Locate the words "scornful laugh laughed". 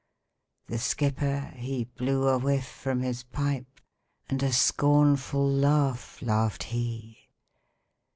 4.51-6.63